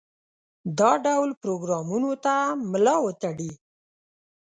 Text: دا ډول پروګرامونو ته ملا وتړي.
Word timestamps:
دا 0.79 0.91
ډول 1.05 1.29
پروګرامونو 1.41 2.11
ته 2.23 2.35
ملا 2.71 2.95
وتړي. 3.05 3.51